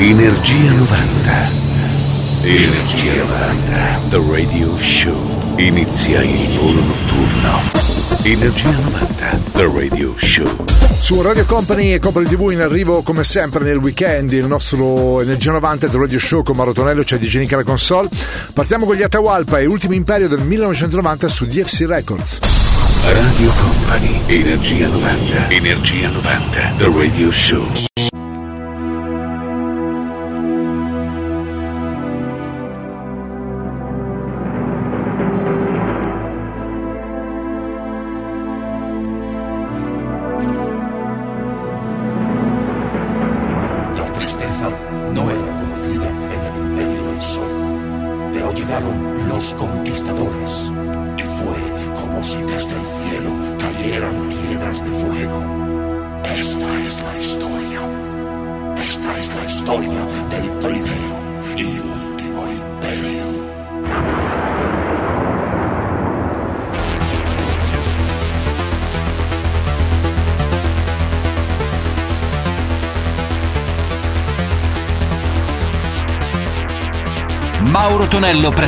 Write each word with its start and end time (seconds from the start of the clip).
Energia 0.00 0.70
90. 0.74 1.50
Energia 2.42 3.14
90. 3.14 3.98
The 4.10 4.22
Radio 4.30 4.76
Show. 4.78 5.56
Inizia 5.56 6.22
il 6.22 6.56
volo 6.56 6.80
notturno. 6.82 7.60
Energia 8.22 8.70
90. 8.70 9.40
The 9.54 9.64
Radio 9.64 10.14
Show. 10.16 10.46
Su 10.92 11.20
Radio 11.20 11.44
Company 11.46 11.94
e 11.94 11.98
Company 11.98 12.28
TV 12.28 12.50
in 12.52 12.60
arrivo 12.60 13.02
come 13.02 13.24
sempre 13.24 13.64
nel 13.64 13.78
weekend 13.78 14.30
il 14.30 14.46
nostro 14.46 15.20
Energia 15.20 15.50
90 15.50 15.88
The 15.88 15.98
Radio 15.98 16.18
Show 16.20 16.44
con 16.44 16.54
Marotonello 16.54 17.02
c'è 17.02 17.18
di 17.18 17.26
Genica 17.26 17.56
la 17.56 17.64
console. 17.64 18.08
Partiamo 18.54 18.86
con 18.86 18.94
gli 18.94 19.02
Atahualpa 19.02 19.58
e 19.58 19.66
Ultimo 19.66 19.94
Imperio 19.94 20.28
del 20.28 20.44
1990 20.44 21.26
su 21.26 21.44
DFC 21.44 21.86
Records. 21.88 22.38
Radio 23.02 23.50
Company. 23.50 24.20
Energia 24.26 24.86
90. 24.86 25.48
Energia 25.48 26.08
90. 26.08 26.74
The 26.78 26.84
Radio 26.84 27.32
Show. 27.32 27.87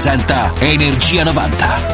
Presenta 0.00 0.50
Energia 0.62 1.24
90. 1.26 1.89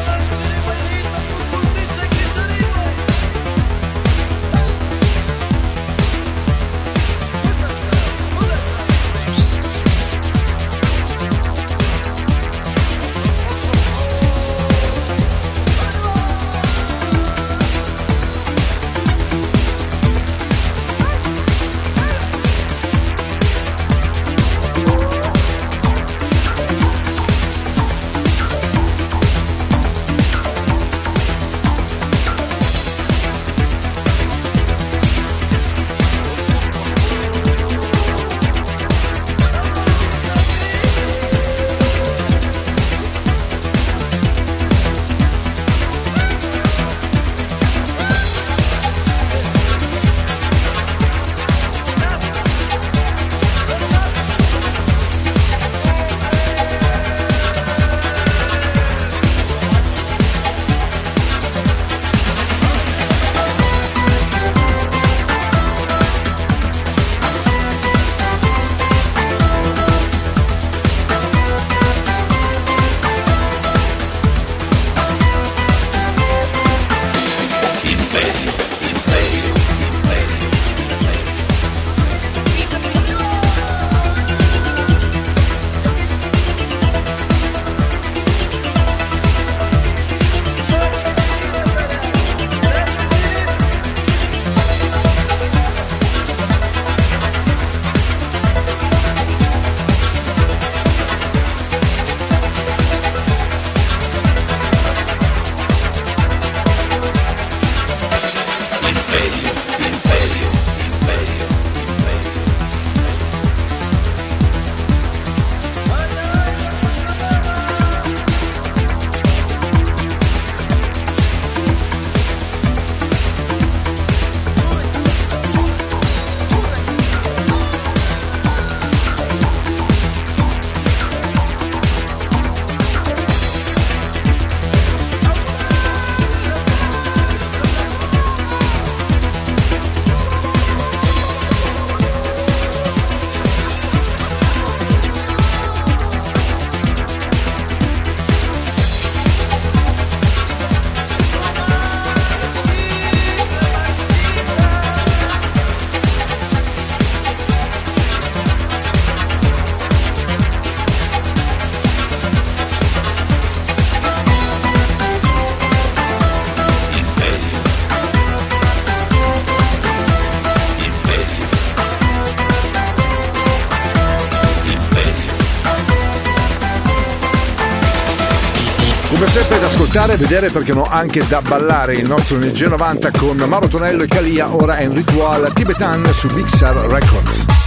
Sempre 180.07 180.13
da 180.13 180.13
ascoltare 180.13 180.13
e 180.13 180.17
vedere 180.17 180.49
perché 180.49 180.73
no 180.73 180.83
anche 180.83 181.27
da 181.27 181.41
ballare 181.41 181.95
il 181.95 182.05
nostro 182.05 182.37
Energia 182.37 182.69
90 182.69 183.11
con 183.11 183.37
Mauro 183.37 183.67
Tonello 183.67 184.03
e 184.03 184.07
Calia 184.07 184.55
ora 184.55 184.77
è 184.77 184.85
un 184.85 184.95
ritual 184.95 185.51
tibetan 185.53 186.11
su 186.13 186.27
Sur 186.47 186.75
Records. 186.89 187.66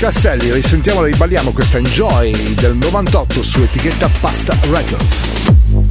Castelli, 0.00 0.50
risentiamola 0.50 1.08
e 1.08 1.14
balliamo 1.14 1.52
questa 1.52 1.76
Enjoy 1.76 2.54
del 2.54 2.74
98 2.74 3.42
su 3.42 3.60
etichetta 3.60 4.08
Pasta 4.18 4.56
Records. 4.70 5.89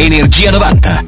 Energia 0.00 0.50
90. 0.50 1.04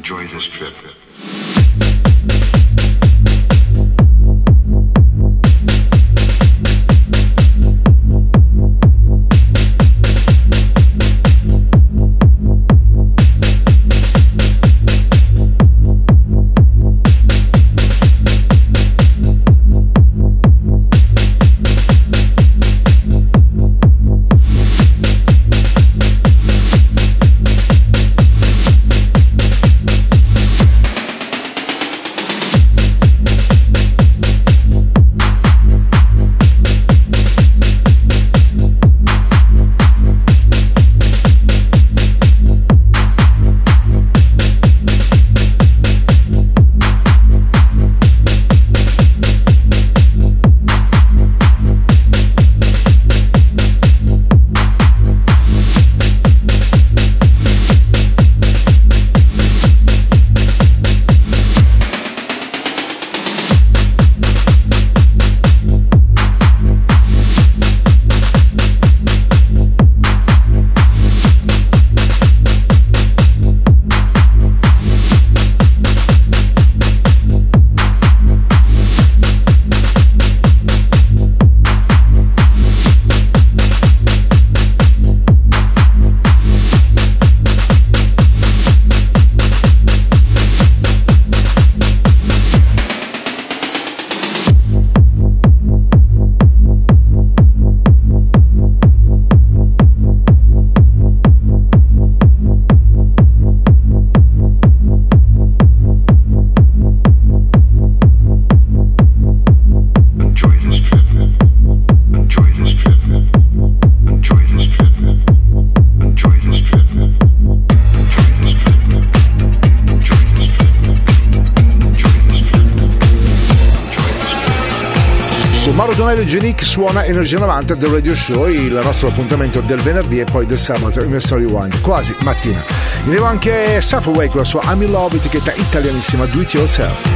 Suona 126.73 127.05
Energia 127.05 127.39
90 127.39 127.75
del 127.75 127.91
Radio 127.91 128.15
Show, 128.15 128.49
il 128.49 128.73
nostro 128.83 129.09
appuntamento 129.09 129.61
del 129.61 129.81
venerdì 129.81 130.21
e 130.21 130.25
poi 130.25 130.47
del 130.47 130.57
sabato 130.57 131.03
in 131.03 131.11
versione 131.11 131.43
rewind, 131.43 131.79
quasi 131.83 132.17
mattina. 132.21 132.65
Arriva 133.05 133.29
anche 133.29 133.79
Safaway 133.79 134.29
con 134.29 134.39
la 134.39 134.45
sua 134.45 134.63
I'm 134.65 134.81
in 134.81 134.91
Love, 134.91 135.19
etichetta 135.19 135.53
italianissima 135.53 136.25
Do 136.25 136.41
It 136.41 136.55
Yourself. 136.55 137.12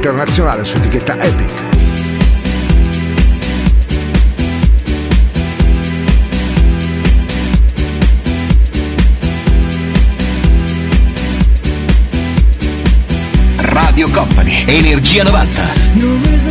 Internazionale 0.00 0.64
su 0.64 0.78
etichetta 0.78 1.14
Epic. 1.20 1.50
Radio 13.58 14.08
Company, 14.08 14.64
Energia 14.66 15.22
90. 15.22 16.49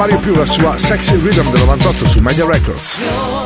Mario 0.00 0.18
Più 0.18 0.34
la 0.34 0.46
sua 0.46 0.78
Sexy 0.78 1.16
Rhythm 1.16 1.50
del 1.50 1.60
98 1.60 2.06
su 2.06 2.20
Media 2.20 2.46
Records. 2.46 3.39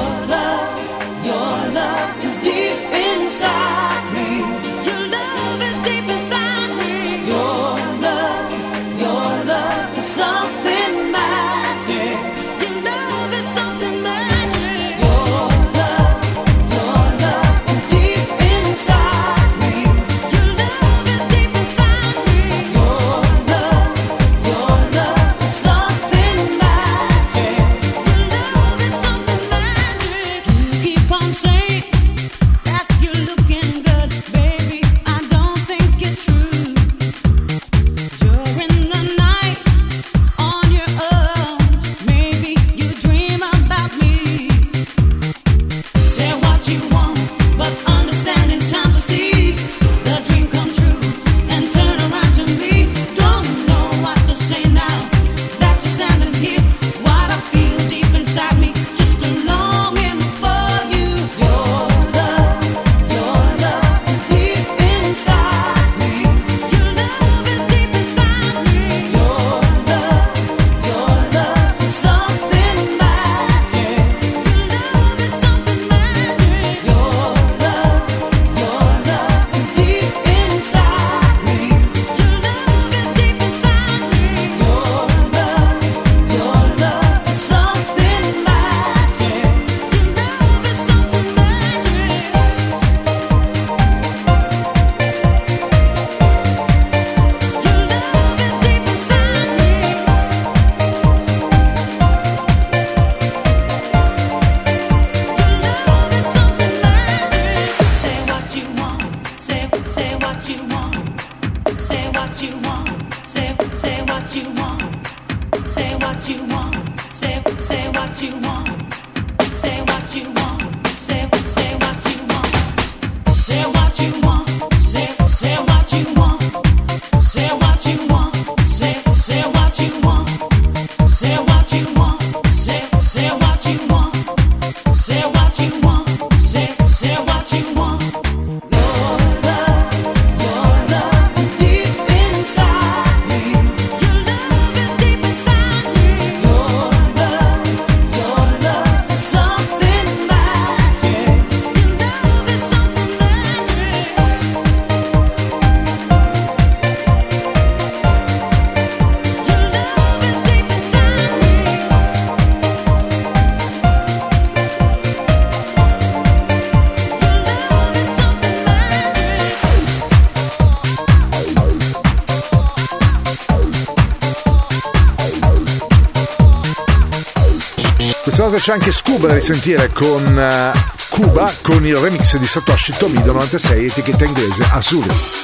C'è 178.65 178.73
anche 178.73 178.93
Scuba 178.93 179.27
da 179.27 179.35
risentire 179.35 179.93
con 179.93 180.25
uh, 180.25 180.79
Cuba 181.11 181.53
con 181.61 181.85
il 181.85 181.95
remix 181.97 182.39
di 182.39 182.47
Satoshi 182.47 182.95
Tomido 182.97 183.33
96 183.33 183.85
etichetta 183.85 184.25
inglese 184.25 184.67
Azuri. 184.71 185.44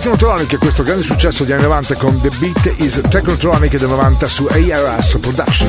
Technotronic, 0.00 0.56
questo 0.56 0.82
grande 0.82 1.02
successo 1.02 1.44
degli 1.44 1.52
anni 1.52 1.64
90 1.64 1.94
con 1.96 2.16
The 2.16 2.30
Beat 2.38 2.80
is 2.80 3.02
Technotronic 3.10 3.76
del 3.76 3.90
90 3.90 4.26
su 4.26 4.46
ARS 4.46 5.18
Production. 5.20 5.68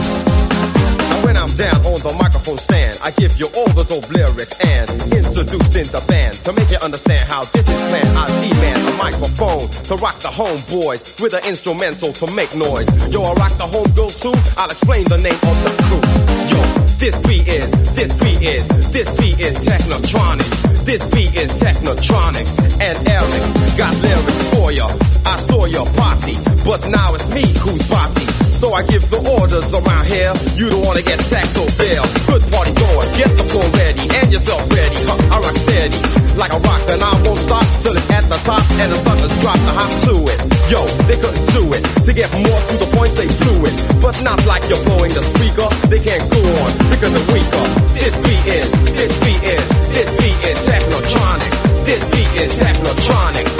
When 1.21 1.35
I'm 1.35 1.53
down 1.57 1.83
on 1.83 1.99
the 1.99 2.13
microphone 2.13 2.57
stand, 2.57 2.97
I 3.03 3.11
give 3.11 3.35
you 3.35 3.49
all 3.57 3.67
the 3.73 3.83
dope 3.83 4.07
lyrics 4.09 4.55
and 4.63 4.87
introducing 5.11 5.83
the 5.91 6.01
band 6.07 6.41
to 6.45 6.53
make 6.53 6.71
you 6.71 6.79
understand 6.81 7.27
how 7.27 7.43
this 7.51 7.67
is 7.67 7.81
planned. 7.91 8.07
I 8.15 8.31
demand 8.39 8.79
a 8.87 8.95
microphone 8.95 9.67
to 9.91 9.95
rock 9.97 10.15
the 10.23 10.31
homeboys 10.31 11.19
with 11.19 11.33
an 11.33 11.43
instrumental 11.43 12.13
to 12.13 12.31
make 12.31 12.55
noise. 12.55 12.87
Yo, 13.11 13.23
I 13.23 13.33
rock 13.33 13.51
the 13.59 13.67
homegirls 13.67 14.15
too. 14.21 14.31
I'll 14.55 14.71
explain 14.71 15.03
the 15.11 15.19
name 15.19 15.39
of 15.43 15.57
the 15.67 15.75
crew. 15.91 15.99
Yo. 16.47 16.81
This 17.03 17.19
beat 17.27 17.47
is, 17.49 17.69
this 17.95 18.15
beat 18.23 18.41
is, 18.47 18.65
this 18.93 19.11
beat 19.19 19.39
is 19.41 19.59
technotronic. 19.67 20.70
This 20.85 21.09
beat 21.13 21.33
is 21.35 21.51
technotronic. 21.61 22.45
And 22.81 22.97
Eric 23.07 23.77
got 23.77 23.93
lyrics 24.01 24.53
for 24.53 24.71
ya. 24.71 24.87
I 25.25 25.37
saw 25.37 25.65
your 25.65 25.85
posse, 25.95 26.35
but 26.65 26.81
now 26.89 27.13
it's 27.13 27.33
me 27.33 27.43
who's 27.61 27.87
bossy. 27.89 28.40
So 28.61 28.77
I 28.77 28.85
give 28.85 29.01
the 29.09 29.17
orders 29.41 29.73
around 29.73 30.05
here. 30.05 30.29
You 30.53 30.69
don't 30.69 30.85
wanna 30.85 31.01
get 31.01 31.17
sacked 31.17 31.49
so 31.57 31.65
fair. 31.81 31.97
Good 32.29 32.45
party 32.53 32.69
going, 32.77 33.09
get 33.17 33.33
the 33.33 33.41
phone 33.49 33.65
ready 33.73 34.05
and 34.21 34.29
yourself 34.29 34.61
ready. 34.69 35.01
Huh, 35.01 35.17
I 35.33 35.41
rock 35.41 35.57
steady 35.57 35.97
like 36.37 36.53
a 36.53 36.61
rock, 36.61 36.77
and 36.85 37.01
I 37.01 37.09
won't 37.25 37.41
stop 37.41 37.65
till 37.81 37.97
it's 37.97 38.05
at 38.13 38.21
the 38.29 38.37
top 38.45 38.61
and 38.77 38.93
the 38.93 39.01
suckers 39.01 39.33
drop 39.41 39.57
the 39.65 39.73
hop 39.73 39.89
to 40.05 40.13
it. 40.29 40.39
Yo, 40.69 40.77
they 41.09 41.17
couldn't 41.17 41.47
do 41.57 41.73
it. 41.73 41.81
To 42.05 42.11
get 42.13 42.29
more 42.37 42.61
to 42.69 42.75
the 42.77 42.89
point, 42.93 43.09
they 43.17 43.25
blew 43.41 43.65
it. 43.65 43.73
But 43.97 44.13
not 44.21 44.37
like 44.45 44.61
you're 44.69 44.85
blowing 44.85 45.09
the 45.09 45.25
speaker. 45.25 45.65
They 45.89 45.97
can't 45.97 46.21
go 46.29 46.39
on 46.61 46.71
because 46.93 47.17
they're 47.17 47.29
weaker. 47.33 47.65
This 47.97 48.13
beat 48.21 48.45
is, 48.45 48.69
this 48.93 49.13
beat 49.25 49.41
is, 49.41 49.65
this 49.89 50.09
beat 50.21 50.37
is 50.45 50.57
technotronic. 50.69 51.49
This 51.81 52.05
beat 52.13 52.29
is 52.37 52.53
technotronic. 52.61 53.50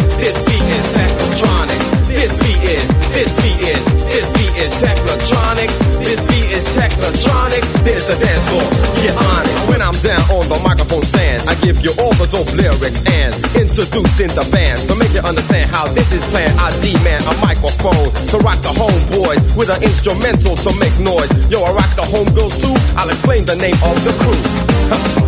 Is 7.12 7.26
technotronic. 7.26 7.64
There's 7.84 8.08
a 8.10 8.16
dance 8.20 8.46
floor, 8.50 8.64
get 9.04 9.16
on 9.16 9.44
it. 9.44 9.56
When 9.70 9.82
I'm 9.82 9.96
down 10.04 10.22
on 10.32 10.46
the 10.48 10.60
microphone 10.64 11.04
stand, 11.04 11.44
I 11.48 11.56
give 11.62 11.80
you 11.84 11.92
all 12.00 12.14
the 12.16 12.28
dope 12.32 12.48
lyrics 12.56 13.04
and 13.08 13.34
introducing 13.60 14.32
the 14.36 14.46
band 14.52 14.80
to 14.88 14.96
make 14.96 15.14
you 15.14 15.24
understand 15.24 15.70
how 15.72 15.88
this 15.92 16.12
is 16.14 16.24
planned. 16.32 16.54
I 16.60 16.72
demand 16.80 17.24
a 17.28 17.36
microphone 17.42 18.10
to 18.32 18.36
rock 18.44 18.60
the 18.64 18.74
homeboys 18.76 19.42
with 19.58 19.70
an 19.70 19.82
instrumental 19.84 20.56
to 20.56 20.72
make 20.80 20.96
noise. 21.00 21.32
Yo, 21.52 21.62
I 21.64 21.72
rock 21.76 21.92
the 21.96 22.06
homegirls 22.08 22.62
too. 22.62 22.76
I'll 22.96 23.10
explain 23.10 23.46
the 23.46 23.58
name 23.60 23.78
of 23.84 23.96
the 24.04 24.14
crew. 24.22 24.42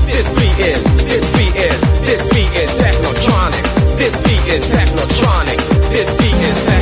This 0.08 0.28
beat 0.36 0.58
is, 0.60 0.80
this 1.08 1.26
beat 1.36 1.56
is, 1.56 1.80
this 2.04 2.22
beat 2.32 2.52
is 2.60 2.70
technotronic. 2.80 3.64
This 3.98 4.14
beat 4.24 4.44
is 4.52 4.64
technotronic. 4.72 5.60
This 5.90 6.10
beat 6.20 6.36
is 6.44 6.58
technotronic. 6.68 6.73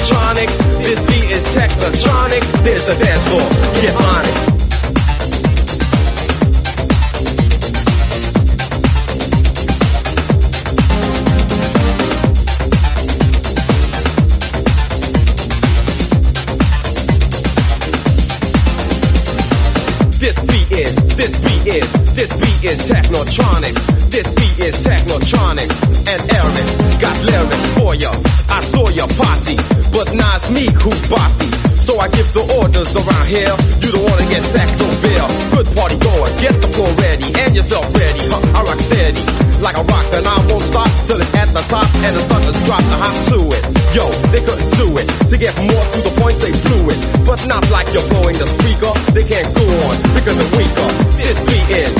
Is 0.00 0.10
technotronic. 0.10 0.48
This 0.82 1.00
beat 1.06 1.30
is 1.30 1.44
technotronic. 1.54 2.64
There's 2.64 2.88
a 2.88 2.98
dance 2.98 3.28
floor. 3.28 3.48
Get 3.80 3.94
on 3.96 4.24
it. 4.24 4.49
Here. 33.30 33.54
You 33.78 33.94
don't 33.94 34.06
wanna 34.10 34.26
get 34.26 34.42
sacked 34.42 34.74
so 34.74 34.86
bare. 35.06 35.28
Good 35.54 35.68
party 35.78 35.96
going, 36.02 36.32
get 36.42 36.58
the 36.58 36.66
floor 36.74 36.90
ready 36.98 37.30
and 37.46 37.54
yourself 37.54 37.86
ready. 37.94 38.18
Huh, 38.26 38.58
I 38.58 38.60
rock 38.66 38.80
steady 38.82 39.22
like 39.62 39.76
a 39.76 39.84
rock, 39.86 40.06
and 40.16 40.24
I 40.26 40.36
won't 40.48 40.64
stop 40.64 40.88
till 41.06 41.20
it's 41.20 41.30
at 41.36 41.52
the 41.52 41.62
top 41.68 41.86
and 42.02 42.12
the 42.16 42.22
suckers 42.24 42.58
drop 42.64 42.82
the 42.90 42.98
hop 42.98 43.14
to 43.30 43.38
it. 43.54 43.62
Yo, 43.94 44.04
they 44.32 44.42
couldn't 44.42 44.72
do 44.80 44.88
it. 44.98 45.06
To 45.30 45.36
get 45.38 45.54
more 45.62 45.84
to 45.94 45.98
the 46.02 46.12
point, 46.18 46.36
they 46.42 46.50
blew 46.66 46.90
it. 46.90 46.98
But 47.22 47.38
not 47.46 47.62
like 47.70 47.86
you're 47.94 48.06
blowing 48.10 48.34
the 48.34 48.48
speaker. 48.48 48.90
They 49.14 49.22
can't 49.22 49.46
go 49.54 49.66
on 49.86 49.94
because 50.16 50.34
they're 50.34 50.54
weaker. 50.58 50.88
This 51.20 51.38
beat 51.46 51.68
is, 51.70 51.92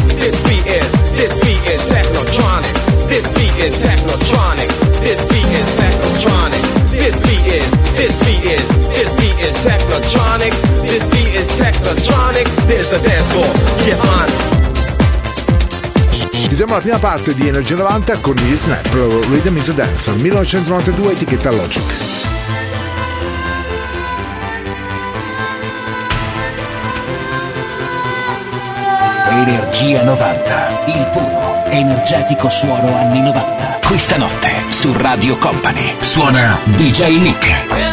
Chiudiamo 16.71 16.95
la 16.95 16.99
prima 16.99 16.99
parte 16.99 17.35
di 17.35 17.49
Energia 17.49 17.75
90 17.75 18.19
con 18.19 18.35
gli 18.37 18.55
Snap, 18.55 18.93
Rhythm 19.29 19.57
is 19.57 19.71
a 19.71 19.73
Dance, 19.73 20.13
1992, 20.13 21.13
etichetta 21.13 21.51
Logic. 21.51 21.83
Energia 29.31 30.05
90, 30.05 30.85
il 30.87 31.09
puro, 31.13 31.65
energetico 31.71 32.49
suono 32.49 32.97
anni 32.97 33.21
90. 33.21 33.81
Questa 33.85 34.17
notte 34.17 34.51
su 34.69 34.93
Radio 34.93 35.37
Company 35.39 35.97
suona 35.99 36.57
DJ 36.67 37.19
Nick. 37.19 37.90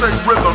same 0.00 0.12
rhythm. 0.26 0.49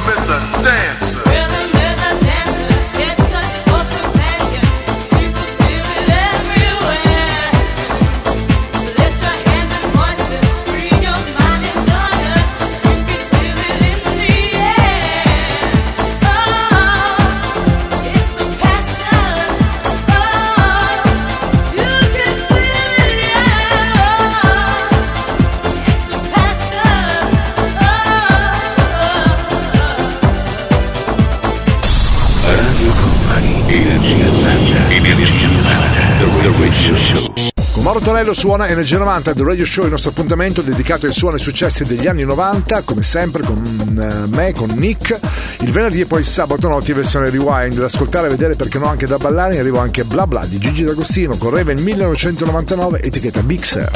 Con 38.16 38.24
Tonello 38.24 38.40
suona 38.40 38.70
Energia 38.70 38.98
90 38.98 39.34
The 39.34 39.44
Radio 39.44 39.66
Show, 39.66 39.84
il 39.84 39.90
nostro 39.90 40.12
appuntamento 40.12 40.62
dedicato 40.62 41.06
ai 41.06 41.12
suoni 41.12 41.36
e 41.36 41.40
successi 41.40 41.84
degli 41.84 42.08
anni 42.08 42.24
90, 42.24 42.84
come 42.84 43.04
sempre 43.04 43.44
con 43.44 43.58
eh, 43.58 44.34
me, 44.34 44.54
con 44.54 44.70
Nick. 44.70 45.20
Il 45.60 45.72
venerdì 45.72 46.00
e 46.00 46.06
poi 46.06 46.24
sabato 46.24 46.70
notte 46.70 46.94
versione 46.94 47.30
rewind, 47.30 47.74
da 47.74 47.88
ascoltare 47.88 48.28
e 48.28 48.30
vedere 48.30 48.56
perché 48.56 48.80
no 48.80 48.86
anche 48.86 49.06
da 49.06 49.18
ballare. 49.18 49.56
In 49.56 49.60
arrivo 49.60 49.80
anche 49.80 50.06
Bla 50.06 50.26
Bla 50.28 50.46
di 50.46 50.58
Gigi 50.60 50.86
D'Agostino, 50.86 51.36
correva 51.36 51.74
nel 51.74 51.84
1999, 51.84 53.02
etichetta 53.02 53.42
Sur. 53.42 53.92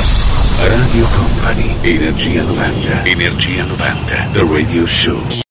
Radio 0.67 1.07
Company, 1.15 1.75
Energia 1.79 2.43
90. 2.43 3.05
Energia 3.05 3.63
90. 3.63 4.27
The 4.33 4.45
Radio 4.51 4.85
Show. 4.85 5.48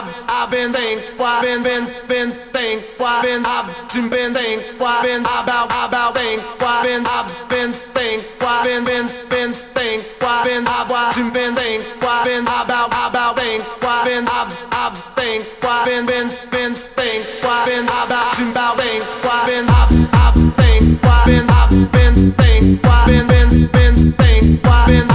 I've, 0.00 0.24
I've 0.28 0.50
been 0.50 0.72
think, 0.72 1.02
why 1.18 1.42
been, 1.42 1.62
been, 1.62 1.84
been 2.08 2.32
think, 2.52 2.84
why 2.96 3.20
been, 3.20 3.44
I've 3.44 3.66
been 4.10 4.32
think, 4.32 4.80
why 4.80 5.02
been 5.02 5.20
about, 5.20 5.66
about 5.66 6.14
think, 6.14 6.40
why 6.58 6.82
been, 6.82 7.04
I've 7.06 7.48
been 7.50 7.72
think, 7.72 8.22
why 8.40 8.64
been, 8.64 8.84
been, 8.84 9.06
been 9.28 9.52
think, 9.52 10.02
why 10.18 10.44
been, 10.44 10.66
I've 10.66 10.88
watching 10.88 11.30
been 11.32 11.54
think, 11.54 11.84
why 12.00 12.24
been 12.24 12.44
about, 12.44 12.88
about 12.88 13.36
think, 13.36 13.62
why 13.82 14.04
been, 14.04 14.26
I've, 14.26 14.68
I've 14.72 14.96
think, 15.16 15.44
why 15.62 15.84
been, 15.84 16.06
been, 16.06 16.28
been 16.50 16.74
think, 16.74 17.26
why 17.42 17.66
been 17.66 17.84
about, 17.84 18.40
about 18.40 18.78
think, 18.80 19.04
why 19.22 19.46
been, 19.46 19.68
I've, 19.68 20.14
I've 20.14 20.56
think, 20.56 21.02
why 21.04 21.24
been, 21.26 21.50
I've 21.50 21.92
been 21.92 22.32
think, 22.32 22.84
why 22.84 23.04
been, 23.06 23.26
been, 23.28 23.66
been 23.66 24.12
think, 24.14 24.64
why 24.64 24.86
been, 24.86 25.10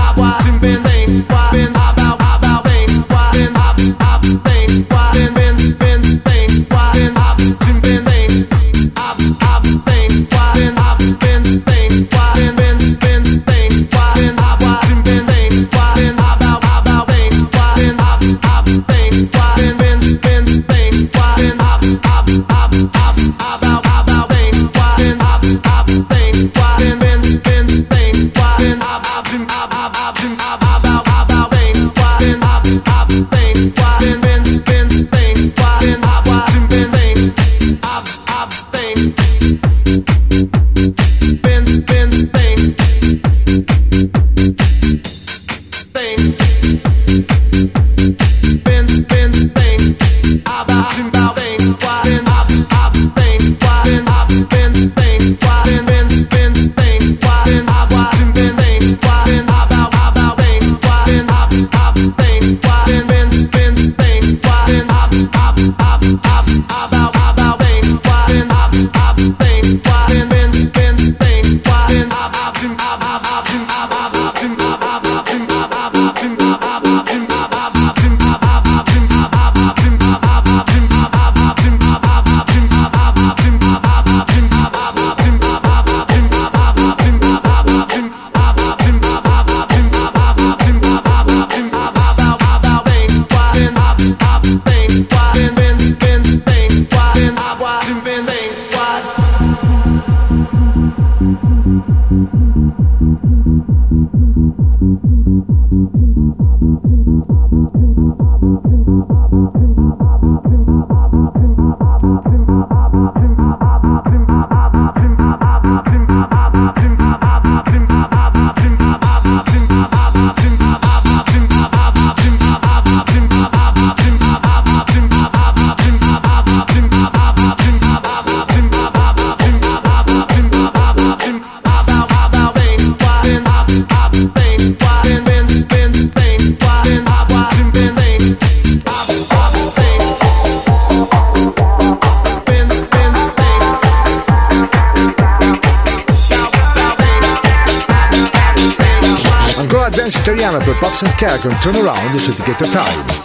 Jackson's 151.05 151.19
character 151.19 151.49
turnaround 151.61 152.15
is 152.15 152.35
to 152.35 152.43
get 152.43 152.57
the 152.57 152.65
time. 152.65 153.24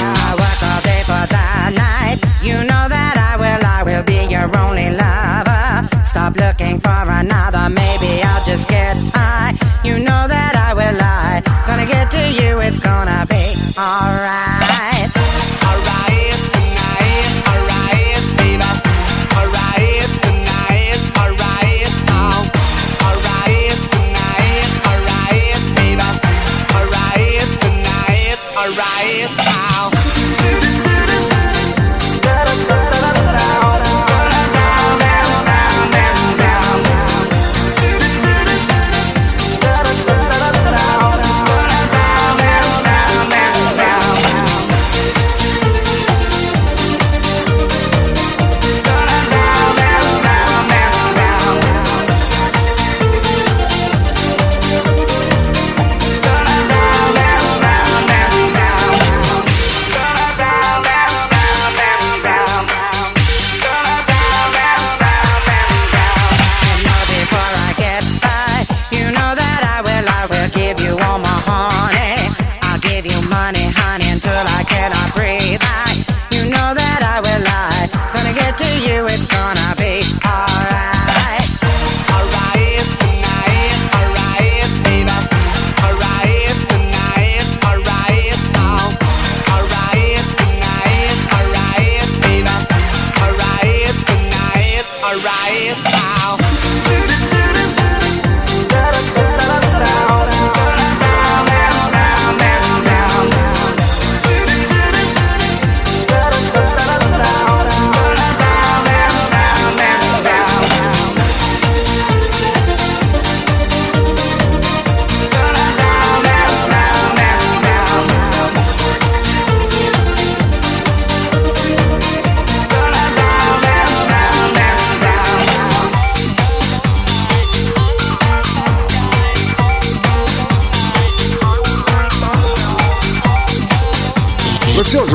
right 95.19 95.75
now. 95.83 96.50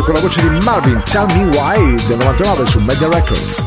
con 0.07 0.15
la 0.15 0.21
voce 0.21 0.41
di 0.41 0.49
Marvin 0.65 1.03
Tell 1.03 1.27
Me 1.27 1.45
Why 1.57 1.97
del 2.07 2.19
99 2.19 2.67
su 2.67 2.79
Media 2.79 3.09
Records. 3.09 3.65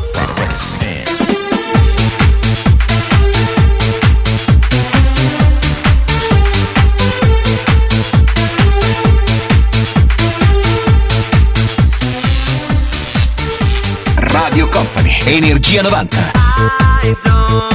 Radio 14.16 14.68
Company, 14.70 15.20
Energia 15.26 15.82
90. 15.82 17.69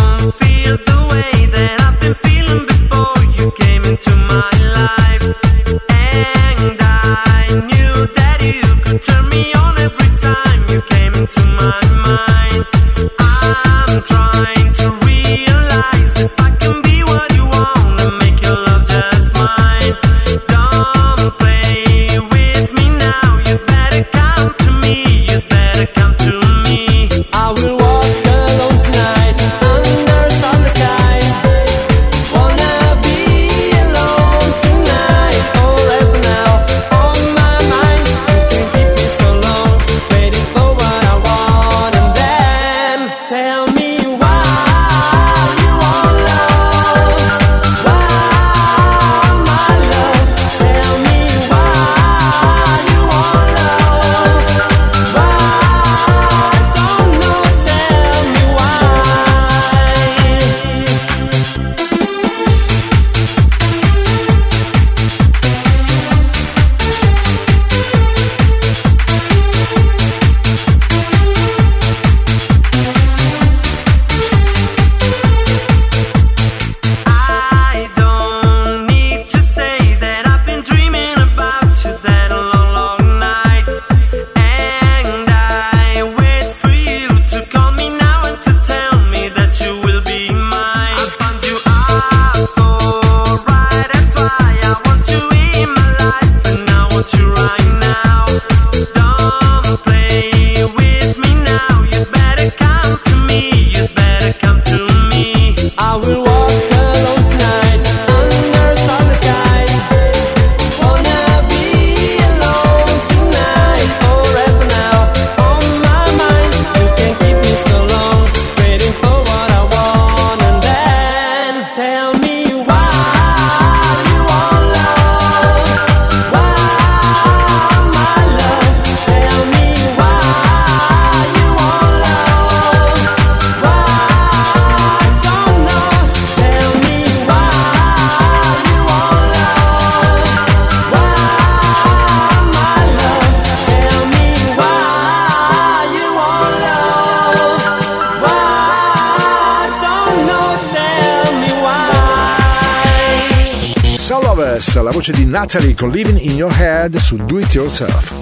la 154.85 154.91
voce 154.91 155.13
di 155.13 155.25
Natalie 155.25 155.75
con 155.75 155.89
Living 155.89 156.21
in 156.21 156.37
Your 156.37 156.55
Head 156.55 156.97
su 156.97 157.17
Do 157.17 157.39
It 157.39 157.55
Yourself. 157.55 158.13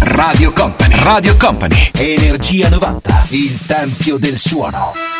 Radio 0.00 0.52
Company. 0.52 0.94
Radio 1.02 1.36
Company. 1.38 1.90
Energia 1.94 2.68
90. 2.68 3.26
Il 3.30 3.58
tempio 3.66 4.18
del 4.18 4.36
suono. 4.36 5.11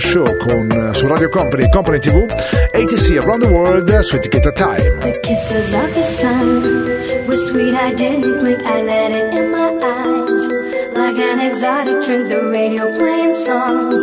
Show 0.00 0.36
con, 0.38 0.70
eh, 0.72 0.94
su 0.94 1.06
Radio 1.06 1.28
Company 1.28 1.68
Company 1.68 1.98
TV, 1.98 2.24
ATC 2.72 3.18
Around 3.18 3.44
the 3.44 3.48
World 3.48 3.88
eh, 3.88 4.02
su 4.02 4.16
etichetta 4.16 4.50
Time. 4.50 4.98
The 5.02 5.20
kisses 5.20 5.74
of 5.74 5.92
the 5.94 6.02
sun 6.02 6.62
were 7.26 7.36
sweet, 7.36 7.74
I 7.74 7.94
didn't 7.94 8.40
blink, 8.40 8.62
I 8.64 8.82
let 8.82 9.10
it 9.10 9.34
in 9.34 9.50
my 9.50 9.68
eyes. 9.82 10.48
Like 10.96 11.18
an 11.18 11.40
exotic 11.40 12.02
drink, 12.04 12.28
the 12.28 12.48
radio 12.50 12.90
playing 12.96 13.34
songs 13.34 14.00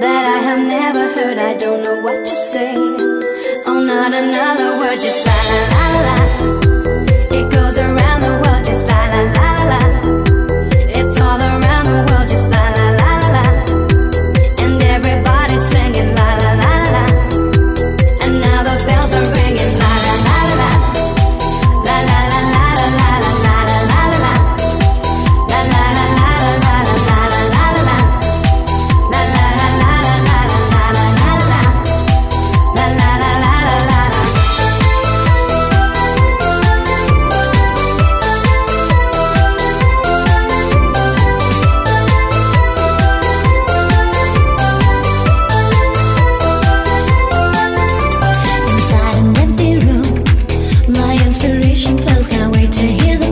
that 0.00 0.24
I 0.24 0.38
have 0.38 0.60
never 0.60 1.12
heard, 1.12 1.38
I 1.38 1.54
don't 1.58 1.82
know 1.84 2.00
what 2.00 2.24
to 2.24 2.34
say. 2.34 2.74
Oh, 3.66 3.80
not 3.80 4.14
another 4.14 4.78
word, 4.78 4.98
just 5.00 5.26
la 5.26 5.32
la 5.32 5.60
la 5.70 6.58
la. 6.58 6.63
saturation 51.44 51.98
flows. 51.98 52.28
Can't 52.28 52.54
wait 52.54 52.72
to 52.72 52.86
hear. 52.86 53.23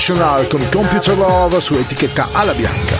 International 0.00 0.46
con 0.48 0.66
Computer 0.70 1.14
Love 1.14 1.60
su 1.60 1.74
etichetta 1.74 2.30
Alla 2.32 2.54
Bianca. 2.54 2.99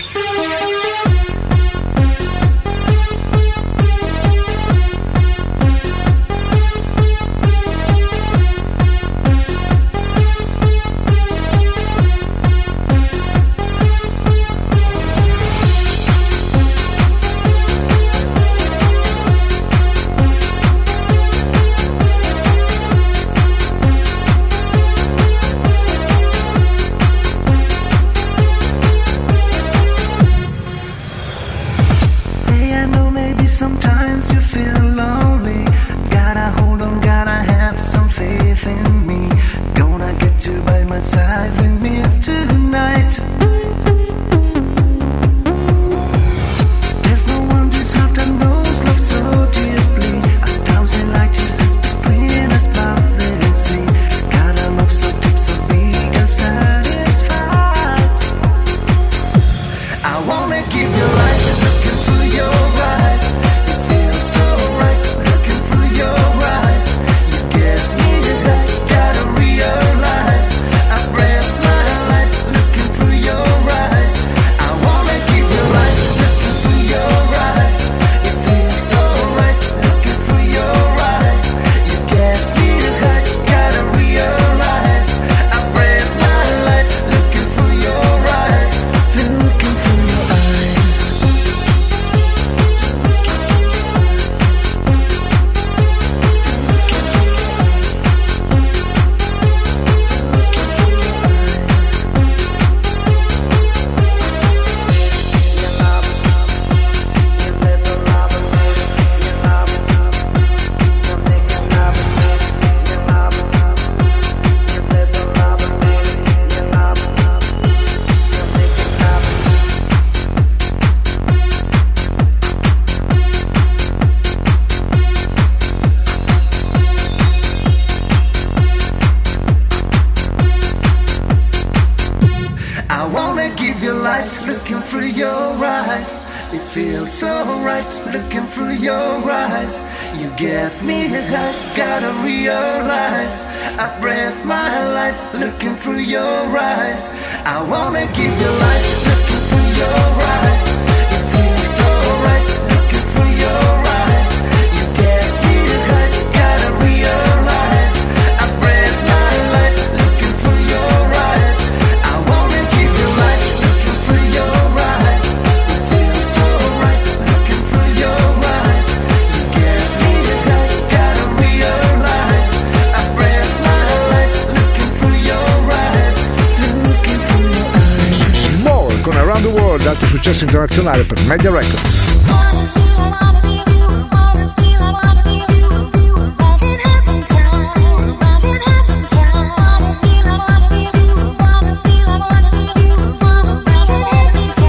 internazionale 180.71 181.03
per 181.03 181.19
Media 181.25 181.51
Records. 181.51 181.99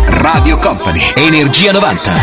Radio 0.09 0.59
Company, 0.59 1.13
Energia 1.15 1.73
90. 1.73 2.22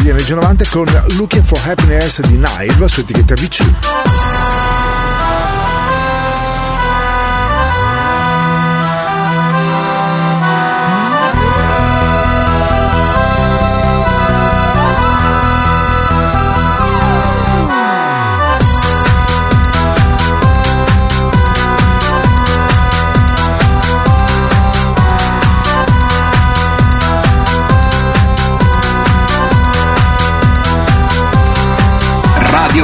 di 0.00 0.10
MG90 0.10 0.70
con 0.70 0.86
Looking 1.16 1.44
for 1.44 1.60
Happiness 1.66 2.20
di 2.20 2.36
Nive 2.36 2.88
su 2.88 3.00
etichetta 3.00 3.34
BC. 3.34 4.11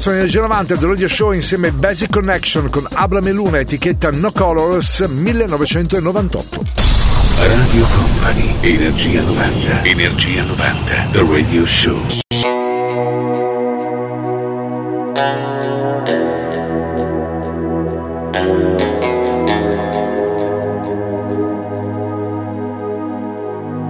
sono 0.00 0.16
Energia 0.16 0.40
90 0.40 0.76
The 0.78 0.86
Radio 0.86 1.08
Show 1.08 1.32
insieme 1.32 1.68
a 1.68 1.72
Basic 1.72 2.10
Connection 2.10 2.70
con 2.70 2.86
Abra 2.90 3.20
Meluna, 3.20 3.58
etichetta 3.58 4.10
No 4.10 4.32
Colors 4.32 5.00
1998. 5.00 6.64
Radio 7.36 7.86
Company, 7.86 8.54
Energia 8.62 9.20
90, 9.20 9.82
Energia 9.82 10.44
90, 10.44 11.08
The 11.12 11.26
Radio 11.28 11.66
Show. 11.66 12.00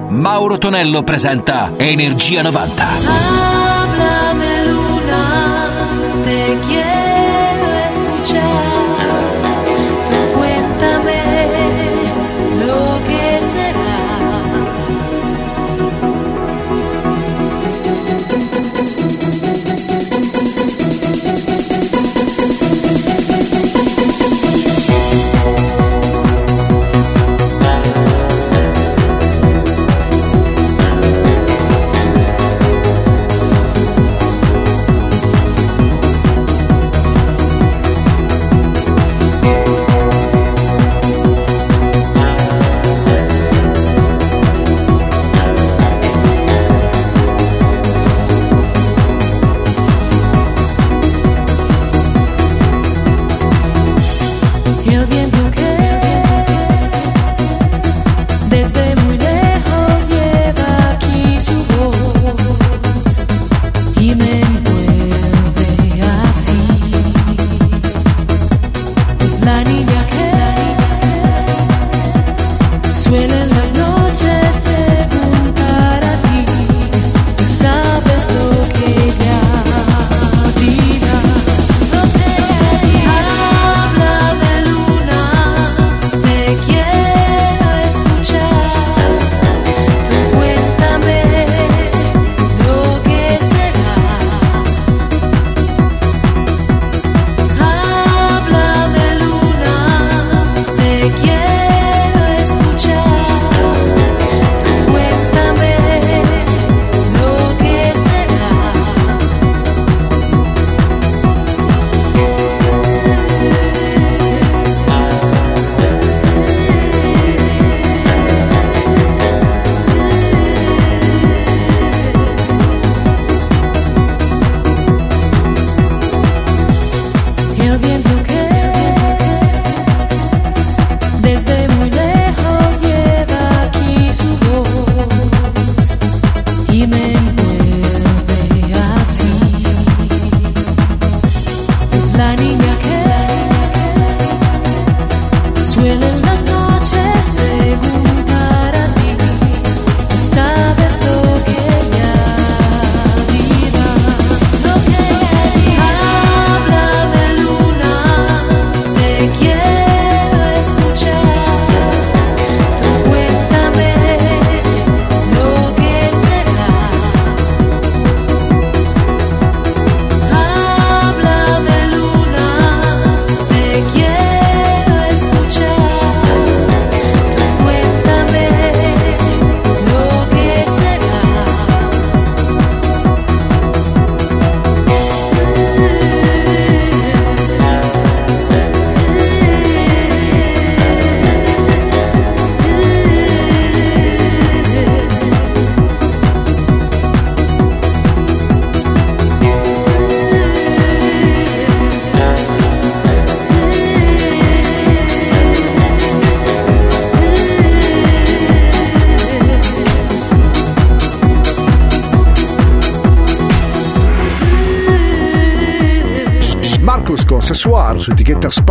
Mauro 0.09 0.59
Tonello 0.59 1.05
presenta 1.05 1.71
Energia 1.77 2.43
90. 2.43 3.50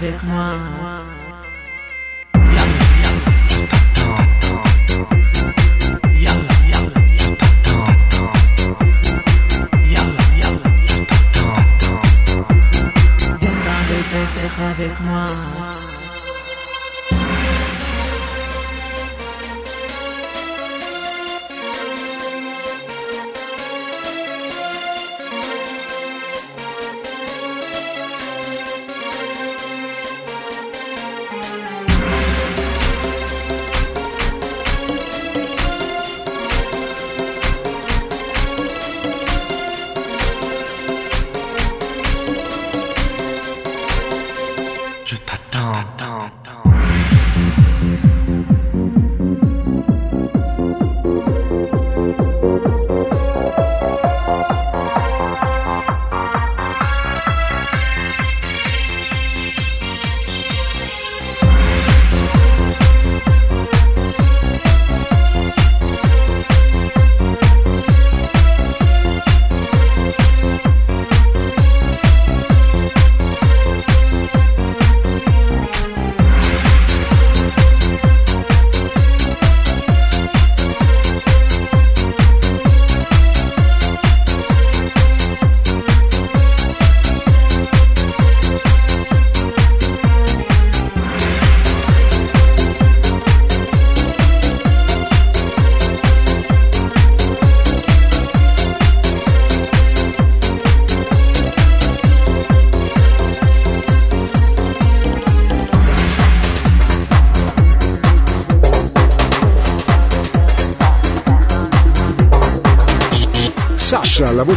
Avec 0.00 0.22
moi. 0.22 0.87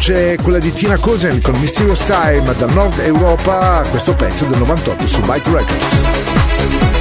Voce 0.02 0.34
è 0.34 0.36
quella 0.42 0.58
di 0.58 0.74
Tina 0.74 0.98
Kosen 0.98 1.40
con 1.42 1.60
Mysterious 1.60 2.04
Time 2.06 2.56
da 2.56 2.66
Nord 2.66 2.98
Europa, 3.02 3.84
questo 3.92 4.16
pezzo 4.16 4.46
del 4.46 4.58
98 4.58 5.06
su 5.06 5.22
Byte 5.22 5.52
Records. 5.52 7.01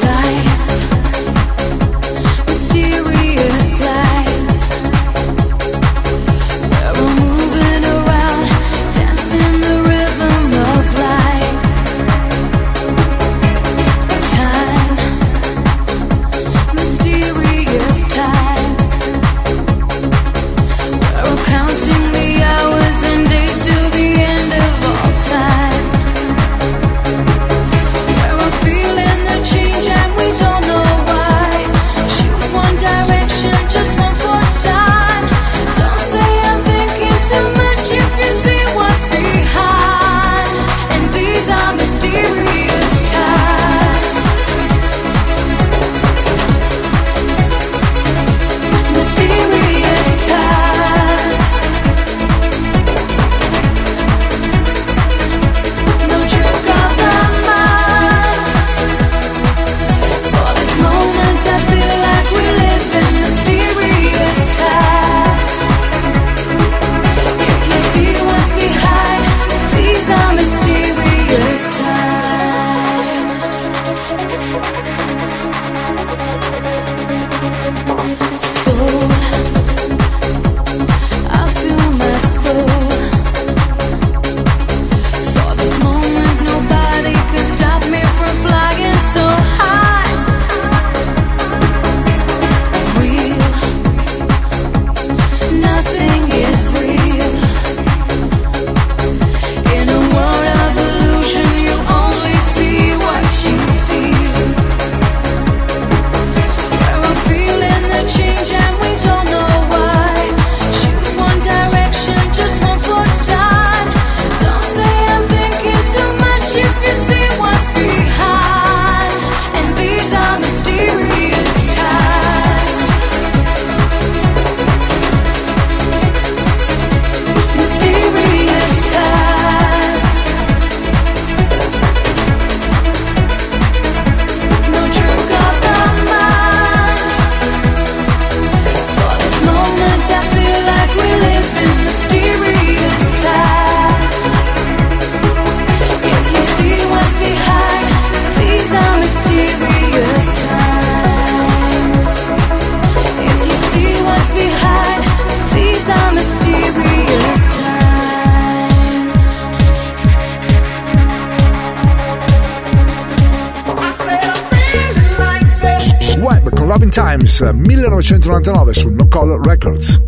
1999 168.21 168.73
su 168.75 168.91
No 168.91 169.09
Color 169.09 169.41
Records. 169.47 169.99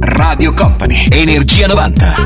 Radio 0.00 0.54
Company, 0.54 1.08
Energia 1.10 1.66
90. 1.66 2.19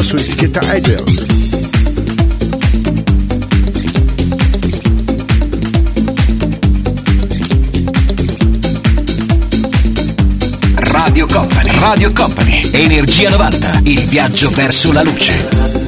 uscita 0.00 0.02
su 0.02 0.16
etichetta 0.16 0.74
Edel. 0.74 1.04
Radio 10.74 11.26
Company, 11.26 11.70
Radio 11.78 12.12
Company, 12.12 12.68
Energia 12.72 13.30
90, 13.30 13.80
il 13.84 14.00
viaggio 14.06 14.50
verso 14.50 14.92
la 14.92 15.02
luce. 15.02 15.78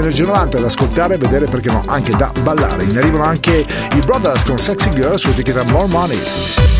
Energy 0.00 0.24
90 0.24 0.60
da 0.60 0.66
ascoltare 0.66 1.16
e 1.16 1.18
vedere 1.18 1.44
perché 1.44 1.70
no, 1.70 1.82
anche 1.86 2.16
da 2.16 2.32
ballare. 2.42 2.84
In 2.84 2.96
arrivano 2.96 3.24
anche 3.24 3.66
i 3.94 3.98
Brothers 4.00 4.44
con 4.44 4.56
Sexy 4.56 4.88
Girl 4.88 5.16
su 5.16 5.28
etichetta 5.28 5.62
More 5.64 5.88
Money. 5.88 6.79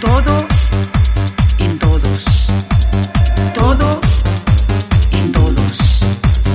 Todo 0.00 0.46
en 1.58 1.78
todos. 1.80 2.24
Todo 3.52 4.00
en 5.10 5.32
todos. 5.32 6.00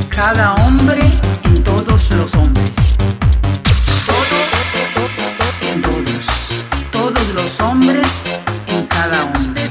Cada 0.07 0.53
hombre 0.55 1.01
en 1.43 1.61
todos 1.61 2.09
los 2.11 2.34
hombres. 2.35 2.71
Todo 4.05 4.38
en 5.73 5.81
todos. 5.81 6.25
Todos 6.91 7.27
los 7.34 7.59
hombres 7.59 8.23
en 8.67 8.85
cada 8.88 9.25
hombre. 9.25 9.69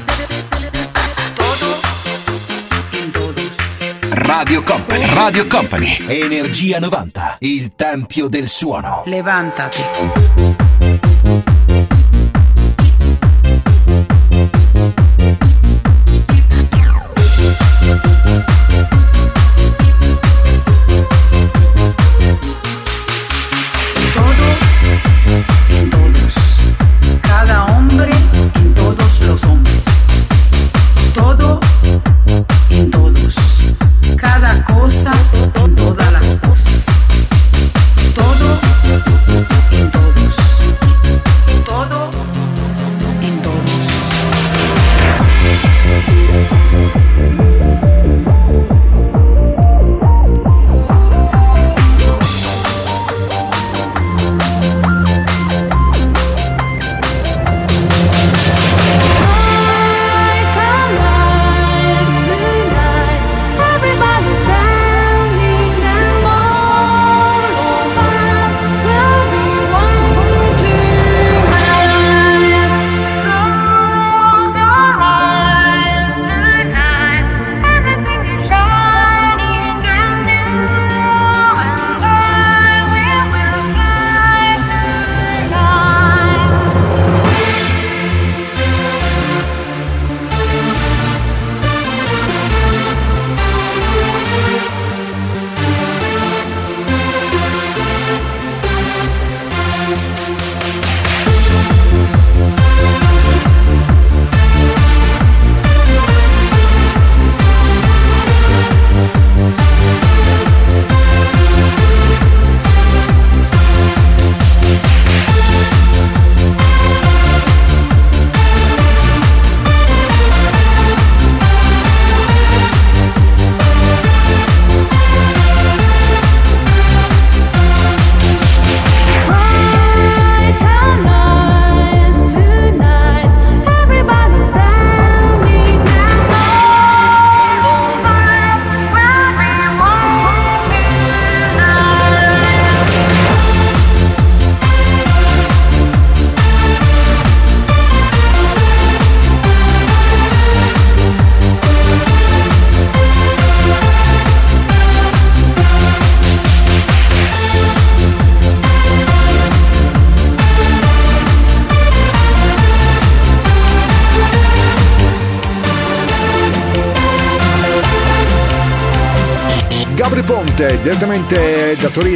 Todo 1.35 1.81
en 2.91 3.11
todos. 3.11 3.45
Radio 4.11 4.63
Company, 4.63 5.05
Radio 5.05 5.49
Company, 5.49 5.97
Energia 6.07 6.79
90, 6.79 7.37
il 7.39 7.71
tempio 7.71 8.29
del 8.29 8.47
suono. 8.47 9.01
Levántate. 9.07 10.62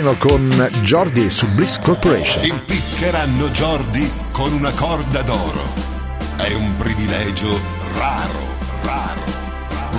Piano 0.08 0.18
con 0.18 0.70
Jordi 0.84 1.30
su 1.30 1.48
Bliss 1.50 1.80
Corporation. 1.80 2.46
Impiccheranno 2.46 3.50
Jordi 3.50 4.10
con 4.32 4.54
una 4.54 4.72
corda 4.72 5.22
d'oro. 5.22 5.66
È 6.38 6.54
un 6.54 6.78
privilegio 6.78 7.60
raro, 7.94 8.40
raro. 8.84 9.22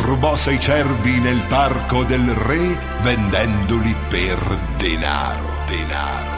Rubò 0.00 0.34
sei 0.36 0.58
cervi 0.58 1.20
nel 1.20 1.42
parco 1.46 2.04
del 2.04 2.26
re 2.26 2.78
vendendoli 3.02 3.94
per 4.08 4.38
denaro, 4.78 5.64
denaro. 5.66 6.37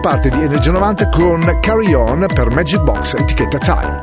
parte 0.00 0.30
di 0.30 0.42
Energia 0.42 0.70
90 0.72 1.08
con 1.10 1.58
Carry 1.60 1.92
On 1.92 2.26
per 2.32 2.50
Magic 2.54 2.80
Box 2.80 3.14
etichetta 3.14 3.58
Time. 3.58 4.02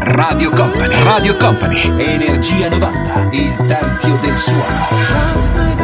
Radio 0.00 0.50
Company, 0.50 1.02
Radio 1.02 1.36
Company, 1.36 2.02
Energia 2.02 2.68
90, 2.70 3.28
il 3.32 3.56
tempio 3.66 4.16
del 4.22 4.38
suono. 4.38 5.83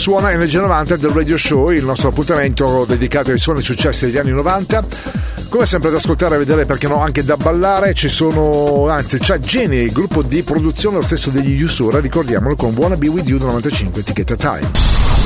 suona 0.00 0.32
Energia 0.32 0.62
90 0.62 0.96
del 0.96 1.10
Radio 1.10 1.36
Show, 1.36 1.68
il 1.72 1.84
nostro 1.84 2.08
appuntamento 2.08 2.86
dedicato 2.88 3.32
ai 3.32 3.38
suoni 3.38 3.60
successi 3.60 4.06
degli 4.06 4.16
anni 4.16 4.30
90. 4.30 4.82
Come 5.50 5.66
sempre 5.66 5.90
da 5.90 5.98
ascoltare, 5.98 6.36
e 6.36 6.38
vedere 6.38 6.64
perché 6.64 6.88
no, 6.88 7.02
anche 7.02 7.22
da 7.22 7.36
ballare, 7.36 7.92
ci 7.92 8.08
sono, 8.08 8.88
anzi 8.88 9.18
c'è 9.18 9.38
Genie, 9.40 9.82
il 9.82 9.92
gruppo 9.92 10.22
di 10.22 10.42
produzione 10.42 10.96
lo 10.96 11.02
stesso 11.02 11.28
degli 11.28 11.62
Usura, 11.62 12.00
ricordiamolo 12.00 12.56
con 12.56 12.72
Buona 12.72 12.96
Be 12.96 13.08
With 13.08 13.28
You 13.28 13.38
95 13.40 14.00
etichetta 14.00 14.36
Time. 14.36 14.70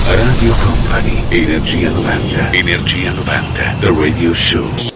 Radio 0.06 0.54
Company, 0.64 1.22
Energia 1.28 1.90
90, 1.90 2.50
Energia 2.50 3.12
90, 3.12 3.76
The 3.78 3.94
Radio 3.96 4.34
Show. 4.34 4.93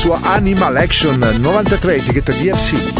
sua 0.00 0.18
Animal 0.22 0.78
Action 0.78 1.18
93 1.18 1.96
etichetta 1.96 2.32
DFC. 2.32 2.99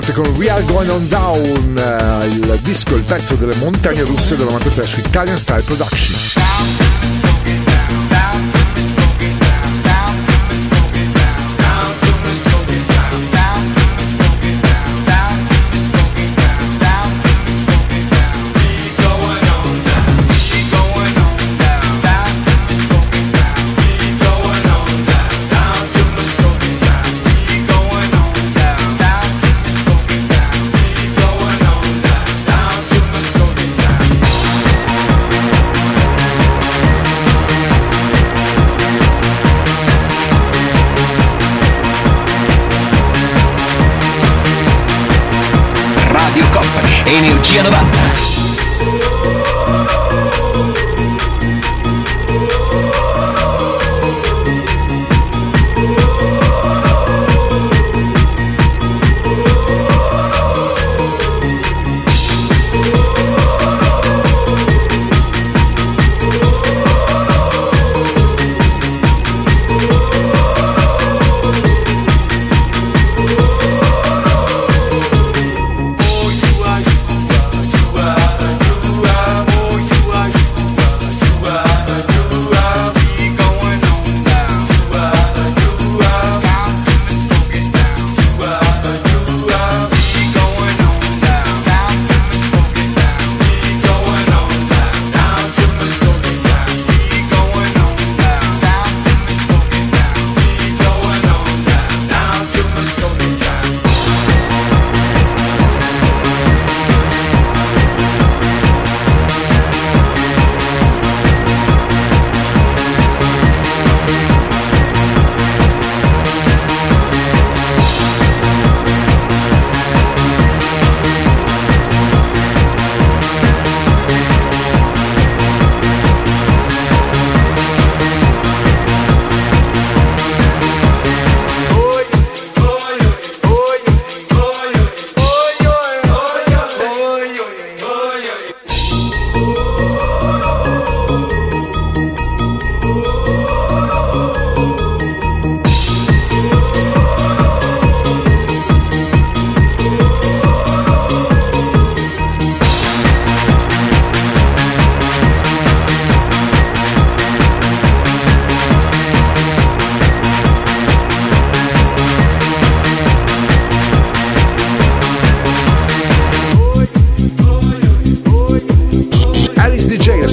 Notte 0.00 0.12
con 0.12 0.26
We 0.36 0.48
Are 0.48 0.62
Going 0.64 0.90
On 0.90 1.08
Down, 1.08 1.76
eh, 1.76 2.26
il 2.26 2.58
disco, 2.62 2.94
il 2.94 3.02
pezzo 3.02 3.34
delle 3.34 3.56
montagne 3.56 4.02
russe 4.02 4.36
del 4.36 4.46
93 4.46 4.86
su 4.86 5.00
Italian 5.00 5.38
Style 5.38 5.62
Production. 5.62 6.97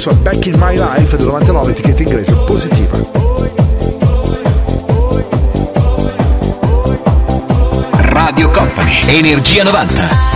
Sua 0.05 0.13
Back 0.13 0.45
in 0.45 0.53
My 0.59 0.77
Life 0.77 1.17
del 1.17 1.25
99, 1.25 1.71
etichetta 1.71 2.03
inglese 2.03 2.35
positiva. 2.45 2.95
Radio 7.89 8.51
Company, 8.51 9.01
Energia 9.07 9.63
90. 9.63 10.34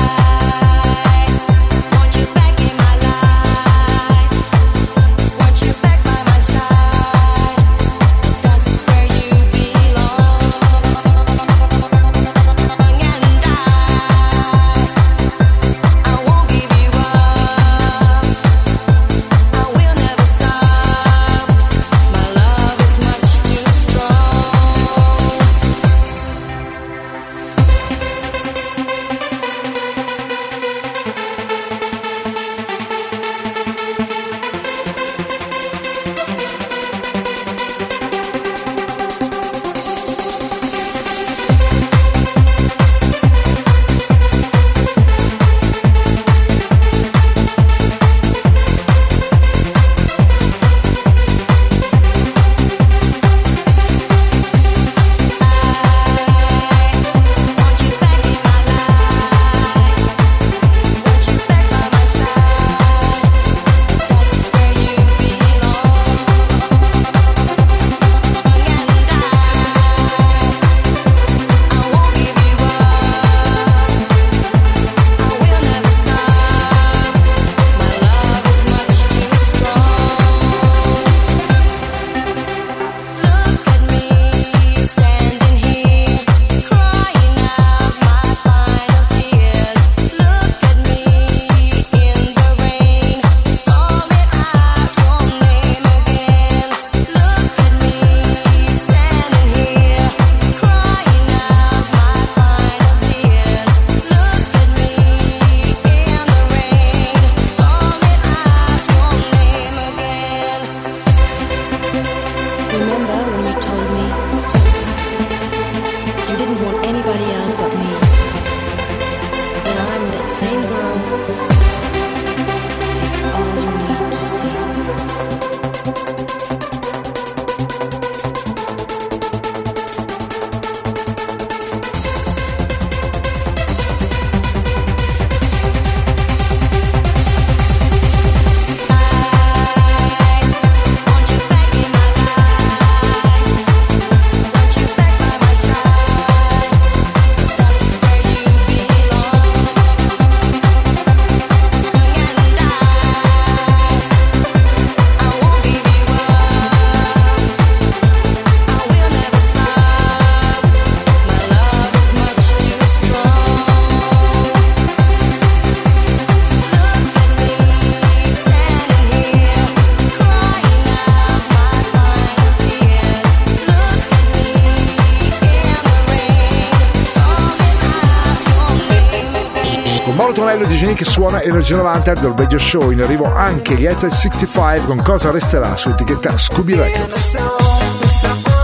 Paolo 180.30 180.46
Tonello 180.46 180.66
di 180.66 180.76
Geni 180.76 180.94
che 180.94 181.06
suona 181.06 181.42
Energia 181.42 181.78
90 181.78 182.14
del 182.14 182.34
Radio 182.36 182.60
Show. 182.60 182.92
In 182.92 183.02
arrivo 183.02 183.34
anche 183.34 183.74
gli 183.74 183.86
Etel 183.86 184.12
65 184.12 184.86
con 184.86 185.02
cosa 185.02 185.32
resterà 185.32 185.76
su 185.76 185.90
etichetta 185.90 186.38
Scooby 186.38 186.76
Records. 186.76 188.59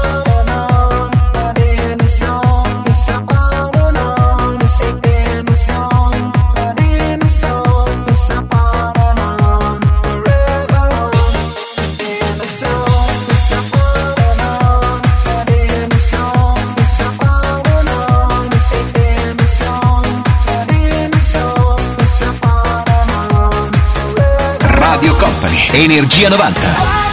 Energia 25.75 26.29
90. 26.29 27.04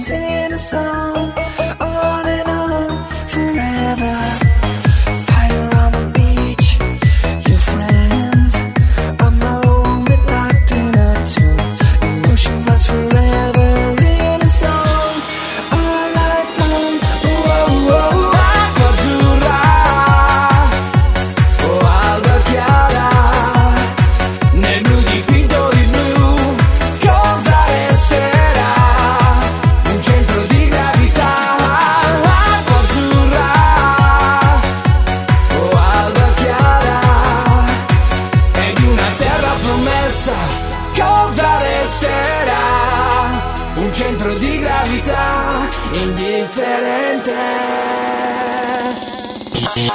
Until 0.00 0.39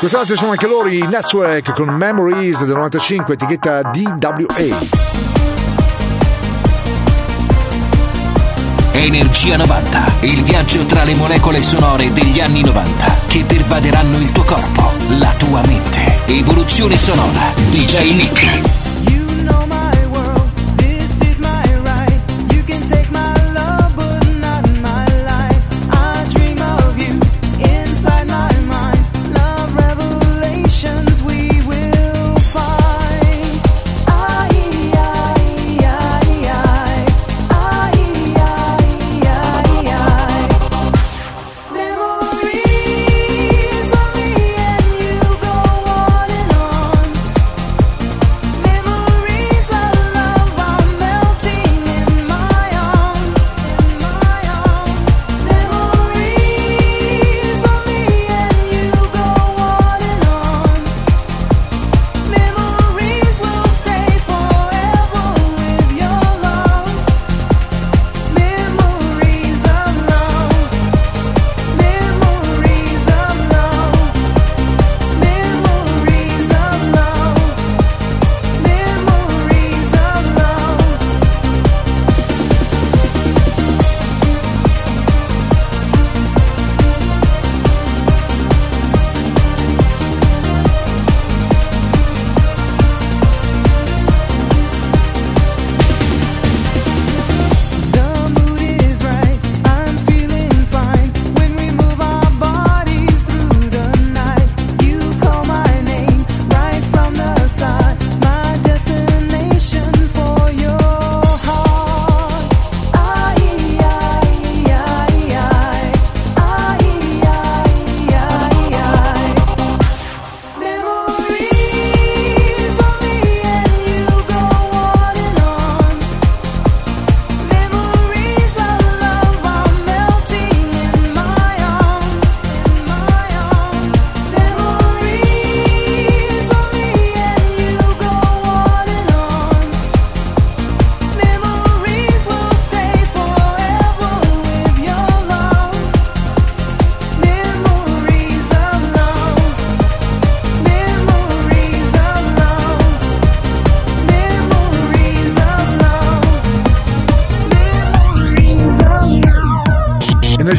Quest'altro 0.05 0.35
sono 0.35 0.51
anche 0.51 0.67
loro 0.67 0.87
i 0.87 0.99
Network 0.99 1.73
con 1.73 1.89
Memories 1.89 2.59
del 2.59 2.75
95, 2.75 3.33
etichetta 3.33 3.81
DWA. 3.81 4.77
Energia 8.91 9.57
90, 9.57 10.03
il 10.19 10.43
viaggio 10.43 10.85
tra 10.85 11.03
le 11.05 11.15
molecole 11.15 11.63
sonore 11.63 12.13
degli 12.13 12.39
anni 12.39 12.61
90 12.61 13.21
che 13.25 13.45
pervaderanno 13.45 14.19
il 14.19 14.31
tuo 14.31 14.43
corpo, 14.43 14.91
la 15.17 15.33
tua 15.39 15.65
mente. 15.65 16.19
Evoluzione 16.27 16.99
sonora, 16.99 17.51
DJ 17.71 18.13
Nick. 18.13 18.84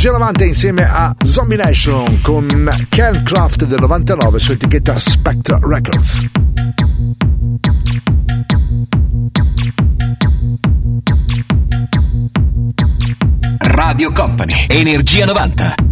G90 0.07 0.47
insieme 0.47 0.89
a 0.89 1.17
Zombie 1.25 1.57
Nation 1.57 2.21
con 2.21 2.71
Ken 2.89 3.25
Craft 3.25 3.65
del 3.65 3.81
99 3.81 4.39
su 4.39 4.53
etichetta 4.53 4.97
Spectra 4.97 5.59
Records. 5.61 6.21
Radio 13.59 14.13
Company, 14.13 14.67
Energia 14.69 15.27
90. 15.27 15.86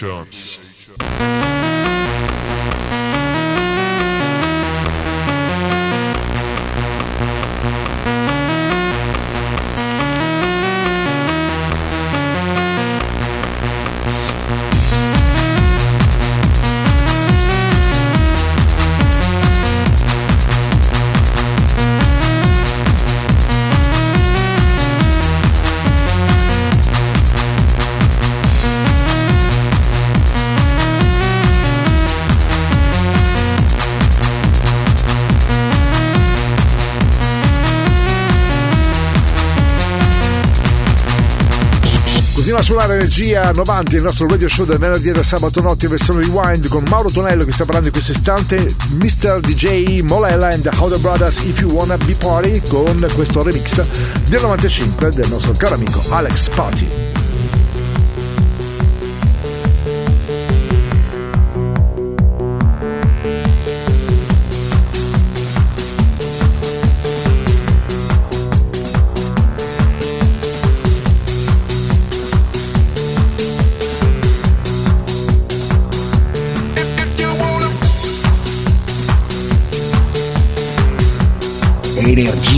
shots. 0.00 0.49
Energia 43.30 43.52
90, 43.52 43.96
il 43.96 44.02
nostro 44.02 44.26
radio 44.26 44.48
show 44.48 44.66
del 44.66 44.78
venerdì 44.78 45.10
e 45.10 45.12
del 45.12 45.24
sabato 45.24 45.60
notte 45.60 45.84
in 45.84 45.92
versione 45.92 46.22
rewind 46.22 46.66
con 46.66 46.82
Mauro 46.88 47.10
Tonello 47.10 47.44
che 47.44 47.52
sta 47.52 47.62
parlando 47.62 47.86
in 47.86 47.92
questo 47.92 48.10
istante, 48.10 48.74
Mr. 48.94 49.38
DJ 49.38 50.00
Molela 50.00 50.48
and 50.48 50.62
the 50.62 50.70
Howder 50.76 50.98
Brothers 50.98 51.38
If 51.38 51.60
You 51.60 51.70
Wanna 51.70 51.96
Be 51.98 52.16
Party 52.16 52.60
con 52.68 53.06
questo 53.14 53.44
remix 53.44 53.86
del 54.28 54.40
95 54.40 55.10
del 55.10 55.28
nostro 55.28 55.52
caro 55.52 55.74
amico 55.74 56.02
Alex 56.08 56.48
Party. 56.48 56.99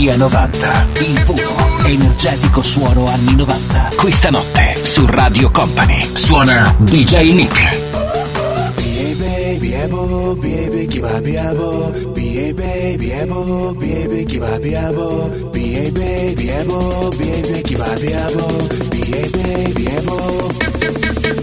Energia 0.03 0.17
90, 0.17 0.87
il 0.99 1.21
puro, 1.23 1.85
energetico 1.85 2.61
suono 2.61 3.07
anni 3.07 3.35
90. 3.37 3.91
Questa 3.95 4.29
notte 4.29 4.75
su 4.81 5.05
Radio 5.05 5.49
Company 5.49 6.09
suona 6.11 6.75
DJ 6.77 7.31
Nick. 7.31 8.01
Biebo, 9.59 10.35
biebe, 10.35 10.87
kiba, 10.87 11.21
biabo. 11.21 11.93
Biebe, 12.13 12.97
biebo, 12.97 13.73
biebe, 13.77 14.25
kiba, 14.25 14.59
biabo. 14.59 15.29
Biebe, 15.53 16.33
biebo, 16.35 17.09
biebe, 17.17 17.61
kiba, 17.61 17.87
biabo. 18.01 18.47
Biebe, 18.89 19.71
biebo. 19.73 21.42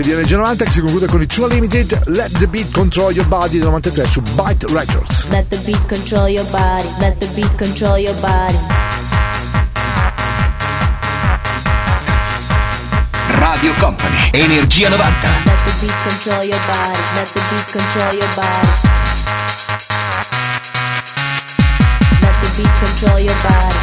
7 0.00 0.02
di 0.02 0.12
NG90 0.12 0.64
che 0.64 0.70
si 0.70 0.80
conclude 0.80 1.06
con 1.06 1.20
il 1.20 1.26
Two 1.26 1.46
Limited 1.46 2.02
Let 2.06 2.38
the 2.38 2.46
Beat 2.46 2.72
Control 2.72 3.12
Your 3.12 3.26
Body 3.26 3.58
del 3.58 3.68
93 3.68 4.08
su 4.08 4.22
Byte 4.34 4.66
Records. 4.70 5.26
Let 5.28 5.48
the 5.48 5.58
beat 5.58 5.84
control 5.86 6.28
your 6.28 6.46
body, 6.50 6.88
let 6.98 7.18
the 7.18 7.26
beat 7.34 7.54
control 7.56 7.98
your 7.98 8.14
body. 8.20 8.56
Radio 13.38 13.74
Company, 13.74 14.30
Energia 14.32 14.88
90. 14.88 15.28
Let 15.44 15.58
the 15.64 15.72
beat 15.80 15.96
control 16.08 16.44
your 16.44 16.60
body, 16.66 16.98
let 17.14 17.28
the 17.32 17.40
beat 17.50 17.66
control 17.70 18.12
your 18.14 18.34
body. 18.34 18.68
Let 22.20 22.34
the 22.40 22.48
beat 22.56 22.72
control 22.80 23.18
your 23.18 23.36
body, 23.42 23.76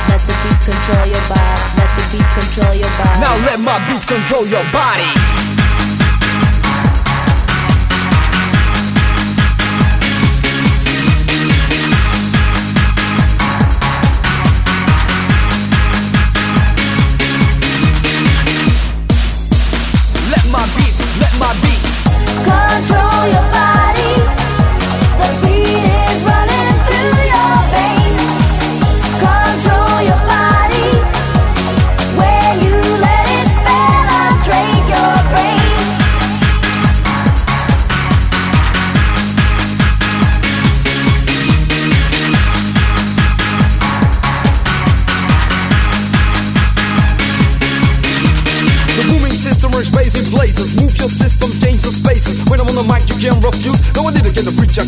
control 0.65 1.05
your 1.05 1.25
body, 1.29 1.61
let 1.77 1.91
the 1.95 2.03
beat 2.11 2.29
control 2.33 2.73
your 2.75 2.91
body. 2.97 3.19
Now 3.19 3.35
let 3.45 3.59
my 3.59 3.77
beat 3.87 4.05
control 4.07 4.47
your 4.47 4.63
body. 4.71 5.56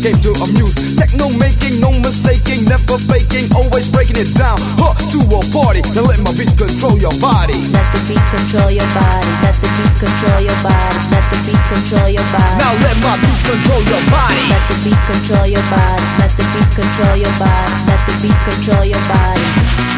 Get 0.00 0.16
the 0.16 0.30
preach, 0.30 0.30
I 0.30 0.32
came 0.32 0.32
to 0.32 0.32
amuse. 0.44 0.76
Techno 0.96 1.28
making, 1.38 1.80
no 1.80 1.90
mistaking, 2.00 2.64
never 2.64 2.98
faking, 2.98 3.52
always 3.54 3.88
breaking 3.88 4.16
it 4.16 4.32
down. 4.34 4.56
Huh, 4.80 4.94
to 5.12 5.18
a 5.20 5.40
party. 5.52 5.80
Now 5.94 6.08
let 6.08 6.20
my 6.20 6.32
beat 6.32 6.52
control 6.56 6.96
your 6.98 7.14
body. 7.20 7.56
Let 7.72 7.86
the 7.92 8.00
beat 8.08 8.24
control 8.32 8.70
your 8.70 8.88
body. 8.96 9.30
Let 9.44 9.56
the 9.60 9.68
beat 9.76 9.94
control 10.00 10.40
your 10.40 10.58
body. 10.64 10.98
Let 11.12 11.24
the 11.30 11.38
beat 11.46 11.64
control 11.68 12.08
your 12.08 12.28
body. 12.32 12.56
Now 12.58 12.72
let 12.80 12.96
my 13.04 13.14
beat 13.20 13.40
control 13.44 13.82
your 13.84 14.04
body. 14.10 14.42
Let 14.48 14.64
the 14.68 14.76
beat 14.84 15.02
control 15.08 15.46
your 15.46 15.66
body. 15.68 16.04
Let 16.18 16.32
the 16.36 16.44
beat 16.52 16.70
control 16.74 17.16
your 17.16 17.34
body. 17.36 17.72
Let 17.86 18.00
the 18.08 18.14
beat 18.20 18.38
control 18.48 18.84
your 18.84 19.04
body. 19.08 19.89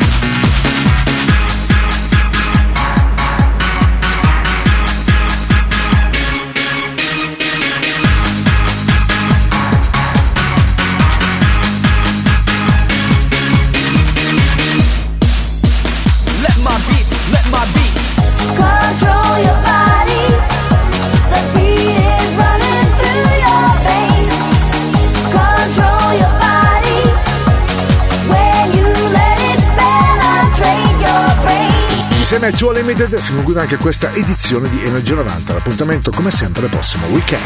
Insieme 32.43 32.47
a 32.47 32.59
Joe 32.59 32.83
Limited 32.83 33.19
si 33.19 33.33
conclude 33.33 33.61
anche 33.61 33.77
questa 33.77 34.13
edizione 34.15 34.69
di 34.69 34.83
Energia 34.83 35.15
90. 35.15 35.53
L'appuntamento 35.53 36.11
come 36.11 36.33
sempre 36.33 36.65
il 36.65 36.71
prossimo 36.71 37.07
weekend. 37.07 37.41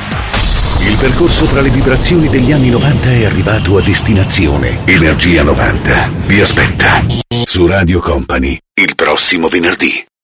Il 0.89 0.97
percorso 0.97 1.45
tra 1.45 1.61
le 1.61 1.69
vibrazioni 1.69 2.31
degli 2.31 2.51
anni 2.51 2.71
90 2.71 3.11
è 3.11 3.25
arrivato 3.27 3.77
a 3.77 3.83
destinazione. 3.83 4.79
Energia 4.87 5.43
90 5.43 6.11
vi 6.25 6.41
aspetta 6.41 7.05
su 7.29 7.67
Radio 7.67 8.01
Company 8.01 8.59
il 8.73 8.95
prossimo 8.95 9.49
venerdì. 9.49 10.07